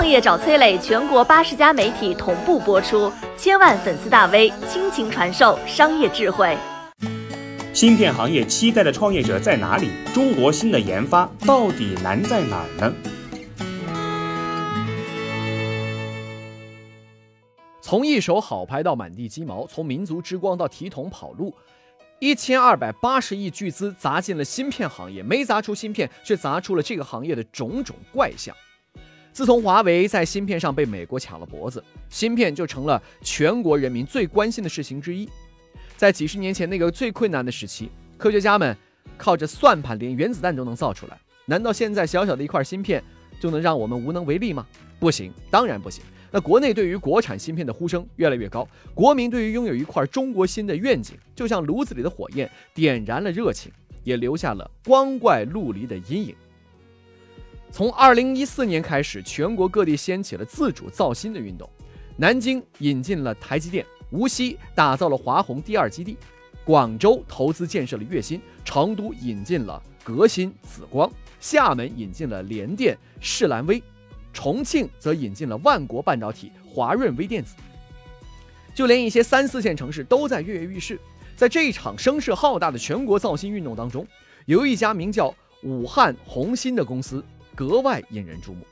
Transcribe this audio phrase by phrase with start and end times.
[0.00, 6.56] 创业找崔磊，全国八十家媒体同步播出，千万粉丝大 V 倾情传授商业智慧。
[7.74, 9.90] 芯片行业期待的创业者在哪里？
[10.14, 12.94] 中国芯的研发到底难在哪儿呢？
[17.82, 21.54] 从一手好牌到满地鸡毛，从民族之光到提桶跑路，
[22.20, 28.56] 一千二百八十亿巨资砸进了芯片行业，没砸出芯片，却砸出了这个行业的种种怪象。
[29.32, 35.28] 自从华为在芯片上被美国抢了脖子，芯片就成了全国人民最关心的事情之一。
[35.96, 38.76] 在几十年前那个最困难的时期，科学家们
[39.16, 43.02] 靠着算盘连原子弹都能造出来，难道现在小小的一块芯片
[43.40, 44.66] 就能让我们无能为力吗？
[44.98, 46.02] 不行，当然不行。
[46.32, 53.70] 那国内对于国产芯片的呼声越来越高，国民对于拥有一块中国芯的愿景，就像炉子里的火焰，点燃了热情，
[54.04, 56.34] 也留下了光怪陆离的阴影。
[57.72, 61.68] 从二零一四年开始，全国各地掀起了自主造芯的运动，
[62.16, 66.16] 南京引进了台积电，无锡打造了华虹第二基地，
[66.64, 73.82] 广州投资建设了粤芯，成都引进了革新、紫光，厦门引进了联电、世兰微。
[74.32, 77.54] 重庆则引进了万国半导体、华润微电子，
[78.74, 80.98] 就连一些三四线城市都在跃跃欲试。
[81.36, 84.06] 在这一场声势浩大的全国造芯运动当中，
[84.46, 88.66] 有一家名叫武汉红芯的公司格外引人注目。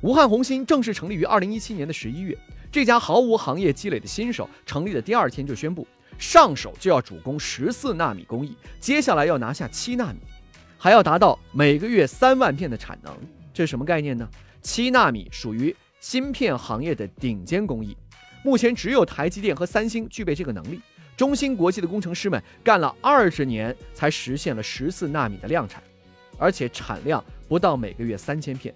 [0.00, 2.36] 武汉红芯正式成立于二零一七年的十一月，
[2.70, 5.86] 这家毫无行业积累的新手，成立的第二天就宣布
[6.18, 10.18] 上手就要主攻十四纳米工艺，接下来要拿下七纳米，
[10.76, 13.16] 还要达到每个月三万片的产能。
[13.54, 14.28] 这是什么概念呢？
[14.60, 17.96] 七纳米属于芯片行业的顶尖工艺，
[18.42, 20.80] 目前只有台积电和三星具备这个能力。
[21.16, 25.82] 中芯国际的工程师们干了二十年才实现了十四纳米的量产，
[26.38, 28.74] 而且产量不到每个月三千片。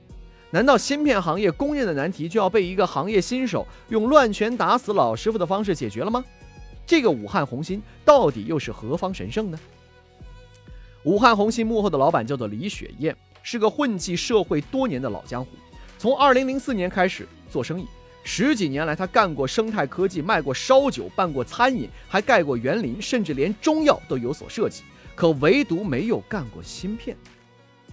[0.50, 6.22] 难道芯片行业公认的难题就要被一个行业新手用乱拳打死老师傅的方式解决了吗？
[6.86, 9.58] 这个武汉红芯到底又是何方神圣呢？
[11.04, 13.16] 武汉红芯幕后的老板叫做李雪燕。
[13.42, 15.52] 是个混迹社会多年的老江湖，
[15.96, 17.86] 从2004年开始做生意，
[18.24, 24.82] 十几年来他干过生态科技，卖过烧酒，办过餐饮，还盖过园林，甚至连中药都有所涉及，
[25.14, 27.16] 可唯独没有干过芯片。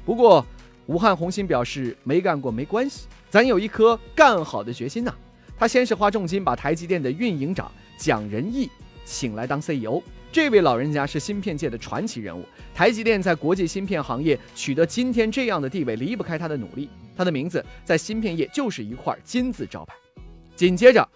[0.04, 0.46] 不过，
[0.88, 5.14] 武汉红芯表示没干过没关系，咱有一颗干好的决心呐。
[5.58, 8.70] 他先是花重金把台积电的运营长蒋仁义
[9.06, 10.02] 请来当 CEO。
[10.32, 16.90] 这位老人家是芯片界的传奇人物，台积电在国际芯片行业取得今天这样的地位，离不开他的努力。
[17.16, 19.94] 他的名字在芯片业就是一块金字招牌。
[20.56, 21.08] 紧接着，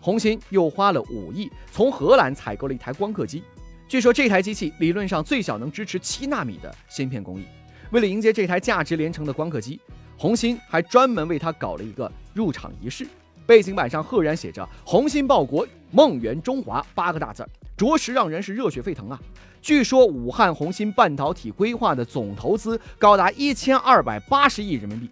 [0.00, 3.42] 红芯又花了五亿从荷兰采购了一台光刻机，
[3.88, 7.44] 据说这台机器理论上最小能支持七纳米的芯片工艺。
[7.90, 9.80] 为了迎接这台价值连城的光刻机，
[10.16, 13.06] 红芯还专门为它搞了一个入场仪式，
[13.46, 17.48] 背景板上赫然写着“红芯报国，梦圆中华”八个大字儿。
[17.78, 19.18] 着实让人是热血沸腾啊！
[19.62, 25.08] 据说武汉红芯半导体规划的总投资高达一千二百八十亿人民币，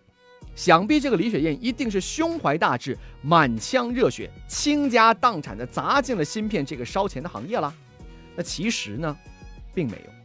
[0.57, 7.73] 想必这个李雪燕一定是胸怀大志、满腔热血、倾家荡产的砸进了芯片这个烧钱的行业了。
[8.35, 9.17] 那其实呢，
[9.73, 10.16] 并没有。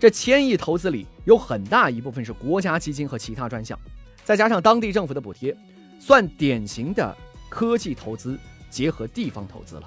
[0.00, 3.78] 这千亿投资里有很大一部分是国家基金和其他专项，
[4.24, 5.54] 再加上当地政府的补贴，
[6.00, 7.14] 算典型的
[7.48, 8.38] 科技投资
[8.70, 9.82] 结合地方投资了。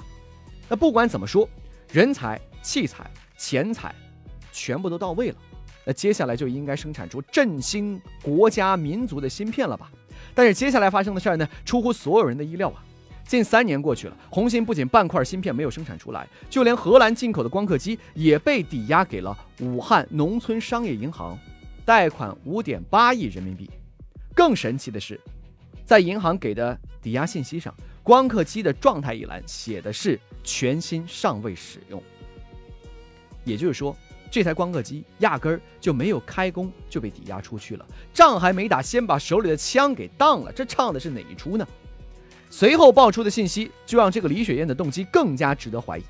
[0.70, 1.50] 那不管怎么说。
[1.92, 3.08] 人才、器材、
[3.38, 3.94] 钱财，
[4.52, 5.36] 全部都到位了，
[5.86, 9.92] 那接下来就应该生产出振兴国家民族的芯片了吧？
[10.34, 12.84] 但是接下来发生的事儿呢，出乎所有人的意料啊！
[13.34, 21.36] 近三年过去了，红星不仅半块芯片没有生产出来，就连荷兰进口的光刻机也被抵押给了武汉农村商业银行，
[21.84, 23.68] 贷款五点八亿人民币。
[24.36, 25.20] 更神奇的是，
[25.84, 27.74] 在银行给的抵押信息上。
[28.04, 32.00] 光刻机的状态一栏写的是全新，尚未使用。
[33.44, 33.98] 也就是说，
[34.30, 41.68] 这台光刻机压根儿就没有开工就被抵押出去了，仗还没打，先把手里的枪给当了，这唱的是哪一出呢？
[42.56, 46.04] 随后爆出的信息就让这个李雪燕的动机更加值得怀疑。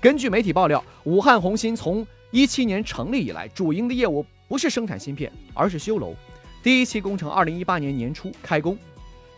[0.00, 6.14] 根据媒体爆料，武汉红芯从一七年成立以来，主营的业务不是生产芯片，而是修楼。
[6.62, 8.74] 第一期工程二零一八年年初开工。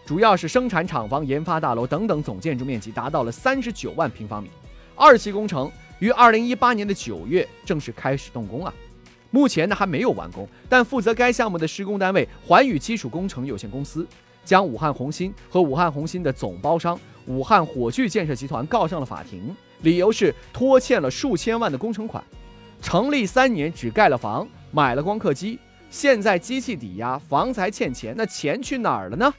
[0.07, 4.49] 主要是生产厂房、研发大楼等等，总建筑面积达到了三十九万平方米。
[4.95, 5.69] 二期工程
[5.99, 8.73] 于二零一八年的九月正式开始动工啊，
[9.33, 14.07] 目前呢还没有完工，但负责该项目的施工单位环宇基础工程有限公司
[14.45, 22.23] 将武汉红星和武汉红星的总包商武汉火炬建设集团告上了法庭，理由是拖欠了数千万的工程款，
[22.83, 25.59] 成立三年只盖了房、买了光刻机，
[25.89, 29.33] 现在机器抵押，房才欠钱，那钱去哪儿了呢？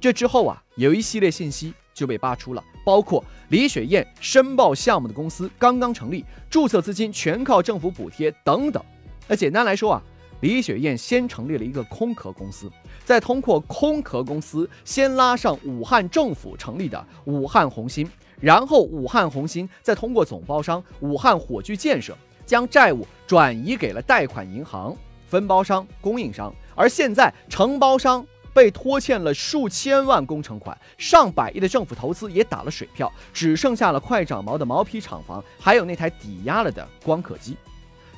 [0.00, 8.84] 这之后啊，有一系列信息就被扒出了，包括李雪燕申报项目的公司刚刚成立，注册资金全靠政府补贴等等。
[9.26, 10.02] 那简单来说啊，
[10.40, 12.70] 李雪燕先成立了一个空壳公司，
[13.04, 18.08] 再通过空壳公司先拉上武汉政府成立的武汉红星，
[18.40, 24.96] 然后武汉红星再通过总包商武汉火炬建设将债务转移给了贷款银行、
[25.26, 28.26] 分包商、供应商，而现在承包商。
[28.54, 37.56] 被拖欠了数千万工程款，上百亿的政府投资也打了水漂，只剩下了快长毛的毛坯厂房，还有那台抵押了的光刻机。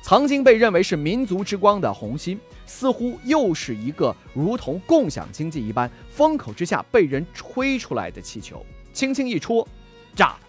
[0.01, 9.67] 曾经被认为是民族之光的红心，似乎又是一个如同共享经济一般风口之下被人吹出来的气球，轻轻一戳，
[10.15, 10.39] 炸了。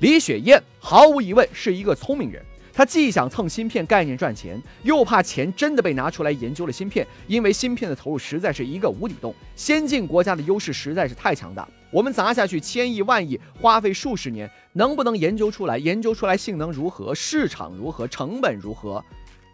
[0.00, 2.44] 李雪燕毫无疑问是一个聪明人。
[2.76, 15.78] 他既想蹭芯片概念赚钱，又怕钱真的被拿出来研究了芯片，因为芯片的投入实在是一个无底洞，先进国家的优势实在是太强大，我们砸下去千亿万亿，花费数十年，能不能研究出来？
[15.78, 17.14] 研究出来性能如何？
[17.14, 18.08] 市场如何？
[18.08, 19.00] 成本如何？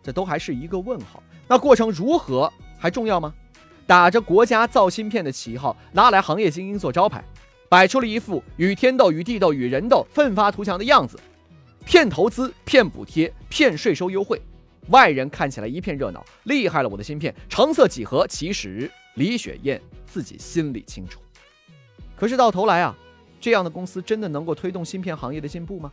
[0.03, 1.23] 这都还是一个问号。
[1.47, 3.35] 那过程如何还重要吗？
[3.87, 7.23] 打着国家造芯片的旗号，拿来行业精英做招牌，
[7.69, 11.19] 摆出了一副与天斗、与地斗、与人斗，奋发图强的样子。
[11.85, 14.41] 骗投资、骗补贴、骗税收优惠，
[14.89, 18.27] 外人看起来一片热闹，厉害了我的芯片，成色几何？
[18.27, 21.21] 其实李雪燕自己心里清楚。
[22.17, 22.97] 可是到头来啊，
[23.41, 25.93] 这样的公司真的能够推动芯片行业的进步吗？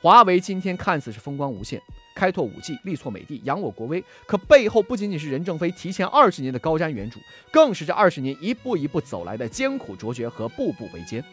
[0.00, 1.80] 华为今天看似是风光无限，
[2.14, 7.16] 开拓五 G，力挫美的，扬我国威，可背后不仅仅是任正非提前二十年的高瞻远瞩，
[7.50, 11.24] 更是这二十年一步一步走来的艰苦卓绝和步步维艰。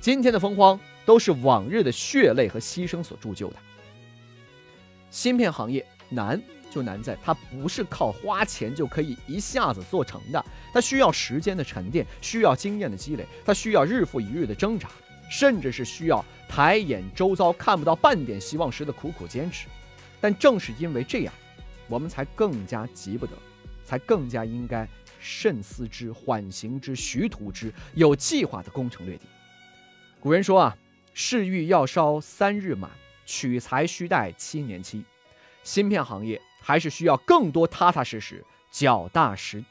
[0.00, 0.78] 今天的风光。
[1.06, 3.56] 都是往日的血泪和牺牲所铸就的。
[5.08, 14.90] 芯片行业难就难在它不是靠花钱就可以一下子做成的，它需要时间的沉淀，需要经验的积累，它需要日复一日的挣扎，
[15.30, 19.68] 甚至是需要抬眼周遭看不到半点希望时的苦苦坚持。
[20.20, 21.32] 但正是因为这样，
[21.86, 23.32] 我们才更加急不得，
[23.84, 24.88] 才更加应该
[25.20, 29.26] 慎思之、缓行之、徐图之，有计划的攻城略地。
[30.26, 30.76] 古人说啊。
[31.14, 32.90] 事欲要烧三日满，
[33.24, 35.04] 取材需待七年期。
[35.62, 39.64] 芯片行业还是需要更多踏踏实实、脚踏实、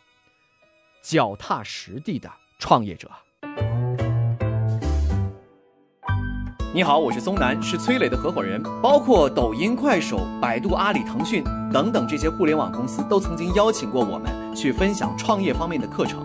[1.03, 3.11] 脚踏实地的创业者。
[6.73, 8.63] 你好，我是松南，是崔磊的合伙人。
[8.81, 11.43] 包括抖音、快手、百度、阿里、腾讯
[11.73, 16.24] 等等这些互联网公司，都曾经邀请过我们去分享创业方面的课程。